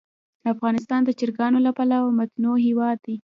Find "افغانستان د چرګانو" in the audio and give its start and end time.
0.53-1.59